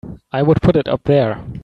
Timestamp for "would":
0.41-0.63